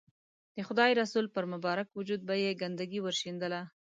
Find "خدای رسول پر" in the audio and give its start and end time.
0.67-1.45